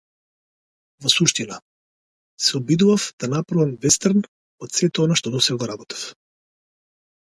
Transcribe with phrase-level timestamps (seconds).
[1.05, 1.57] Во суштина,
[2.45, 4.25] се обидував да направам вестерн
[4.67, 6.11] од сето она што досега го работев.